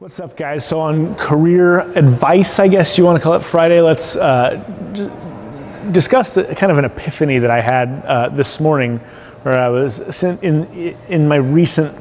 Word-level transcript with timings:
What's 0.00 0.18
up, 0.18 0.34
guys? 0.34 0.64
So, 0.64 0.80
on 0.80 1.14
career 1.16 1.80
advice, 1.80 2.58
I 2.58 2.68
guess 2.68 2.96
you 2.96 3.04
want 3.04 3.18
to 3.18 3.22
call 3.22 3.34
it 3.34 3.44
Friday, 3.44 3.82
let's 3.82 4.16
uh, 4.16 4.56
discuss 5.92 6.32
the, 6.32 6.44
kind 6.44 6.72
of 6.72 6.78
an 6.78 6.86
epiphany 6.86 7.38
that 7.38 7.50
I 7.50 7.60
had 7.60 8.02
uh, 8.06 8.30
this 8.30 8.60
morning 8.60 8.96
where 9.42 9.58
I 9.58 9.68
was 9.68 10.22
in, 10.22 10.64
in 11.10 11.28
my 11.28 11.36
recent 11.36 11.94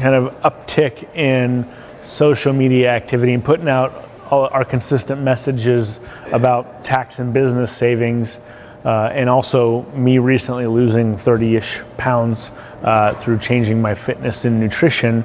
kind 0.00 0.16
of 0.16 0.34
uptick 0.40 1.14
in 1.14 1.72
social 2.02 2.52
media 2.52 2.90
activity 2.90 3.34
and 3.34 3.44
putting 3.44 3.68
out 3.68 4.08
all 4.30 4.48
our 4.48 4.64
consistent 4.64 5.22
messages 5.22 6.00
about 6.32 6.84
tax 6.84 7.20
and 7.20 7.32
business 7.32 7.70
savings. 7.70 8.40
Uh, 8.84 9.10
and 9.12 9.30
also, 9.30 9.82
me 9.92 10.18
recently 10.18 10.66
losing 10.66 11.16
30 11.16 11.54
ish 11.54 11.84
pounds 11.98 12.50
uh, 12.82 13.14
through 13.14 13.38
changing 13.38 13.80
my 13.80 13.94
fitness 13.94 14.44
and 14.44 14.58
nutrition 14.58 15.22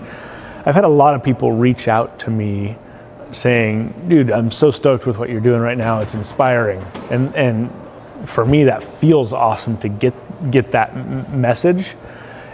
I've 0.65 0.75
had 0.75 0.83
a 0.83 0.89
lot 0.89 1.15
of 1.15 1.23
people 1.23 1.51
reach 1.51 1.87
out 1.87 2.19
to 2.19 2.29
me 2.29 2.77
saying, 3.31 4.07
dude, 4.07 4.31
I'm 4.31 4.51
so 4.51 4.71
stoked 4.71 5.05
with 5.05 5.17
what 5.17 5.29
you're 5.29 5.41
doing 5.41 5.61
right 5.61 5.77
now. 5.77 5.99
It's 5.99 6.15
inspiring. 6.15 6.83
And, 7.09 7.35
and 7.35 7.71
for 8.27 8.45
me, 8.45 8.65
that 8.65 8.83
feels 8.83 9.33
awesome 9.33 9.77
to 9.79 9.89
get, 9.89 10.13
get 10.51 10.71
that 10.71 10.91
m- 10.91 11.41
message. 11.41 11.95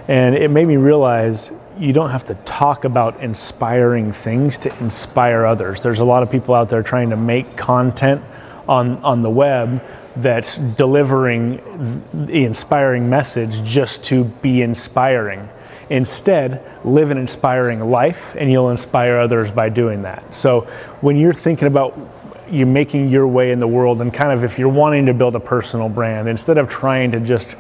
And 0.08 0.36
it 0.36 0.52
made 0.52 0.68
me 0.68 0.76
realize 0.78 1.52
you 1.80 1.94
don't 1.94 2.10
have 2.10 2.26
to 2.26 2.36
talk 2.46 2.86
about 2.86 3.22
inspiring 3.22 4.14
things 4.14 4.58
to 4.60 4.78
inspire 4.80 5.46
others. 5.46 5.82
There's 5.82 6.00
a 6.00 6.06
lot 6.06 6.24
of 6.24 6.30
people 6.30 6.56
out 6.56 6.70
there 6.70 6.84
trying 6.84 7.10
to 7.10 7.18
make 7.18 7.58
content 7.58 8.22
on, 8.68 9.04
on 9.04 9.22
the 9.22 9.30
web 9.30 9.84
that's 10.16 10.58
delivering 10.58 12.04
the 12.14 12.46
inspiring 12.46 13.10
message 13.10 13.62
just 13.64 14.04
to 14.06 14.24
be 14.24 14.62
inspiring. 14.62 15.50
Instead, 15.90 16.64
live 16.84 17.12
an 17.12 17.18
inspiring 17.18 17.80
life 17.92 18.36
and 18.38 18.52
you'll 18.52 18.72
inspire 18.72 19.20
others 19.20 19.52
by 19.52 19.70
doing 19.70 20.02
that. 20.04 20.34
So 20.34 20.62
when 21.02 21.18
you're 21.18 21.34
thinking 21.34 21.68
about 21.68 21.98
you 22.50 22.66
making 22.66 23.10
your 23.10 23.28
way 23.28 23.52
in 23.52 23.60
the 23.60 23.68
world 23.68 24.02
and 24.02 24.14
kind 24.14 24.32
of 24.32 24.44
if 24.44 24.58
you're 24.58 24.70
wanting 24.70 25.06
to 25.08 25.14
build 25.14 25.36
a 25.36 25.40
personal 25.40 25.90
brand, 25.90 26.28
instead 26.28 26.58
of 26.58 26.70
trying 26.70 27.12
to 27.12 27.20
just 27.20 27.56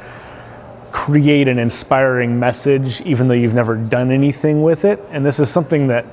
create 0.92 1.48
an 1.48 1.60
inspiring 1.60 2.40
message 2.40 3.02
even 3.02 3.28
though 3.28 3.34
you've 3.34 3.54
never 3.54 3.76
done 3.76 4.12
anything 4.12 4.64
with 4.64 4.86
it, 4.86 5.04
and 5.12 5.26
this 5.26 5.40
is 5.40 5.50
something 5.50 5.88
that 5.88 6.06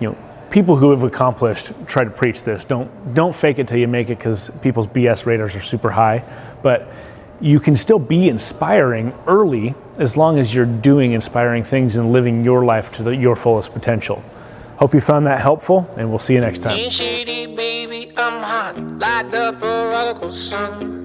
you 0.00 0.08
know 0.08 0.16
people 0.50 0.76
who 0.76 0.90
have 0.90 1.02
accomplished 1.02 1.72
try 1.86 2.04
to 2.04 2.10
preach 2.10 2.42
this. 2.42 2.64
Don't 2.64 3.14
don't 3.14 3.34
fake 3.34 3.58
it 3.58 3.68
till 3.68 3.78
you 3.78 3.88
make 3.88 4.10
it 4.10 4.18
because 4.18 4.50
people's 4.60 4.86
BS 4.86 5.24
raters 5.24 5.54
are 5.54 5.60
super 5.60 5.90
high. 5.90 6.22
But 6.62 6.88
you 7.42 7.58
can 7.58 7.76
still 7.76 7.98
be 7.98 8.28
inspiring 8.28 9.12
early 9.26 9.74
as 9.98 10.16
long 10.16 10.38
as 10.38 10.54
you're 10.54 10.64
doing 10.64 11.12
inspiring 11.12 11.64
things 11.64 11.96
and 11.96 12.12
living 12.12 12.44
your 12.44 12.64
life 12.64 12.94
to 12.94 13.02
the, 13.02 13.16
your 13.16 13.34
fullest 13.34 13.72
potential. 13.72 14.22
Hope 14.76 14.94
you 14.94 15.00
found 15.00 15.26
that 15.26 15.40
helpful, 15.40 15.92
and 15.96 16.08
we'll 16.08 16.18
see 16.18 16.34
you 16.34 16.40
next 16.40 16.60
time. 16.60 16.78
Shady, 16.90 17.54
baby, 17.54 18.12
I'm 18.16 18.42
hot, 18.42 18.78
like 18.98 19.30
the 19.30 19.56
prodigal 19.58 20.32
son. 20.32 21.02